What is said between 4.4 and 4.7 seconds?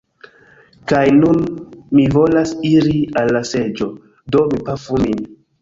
mi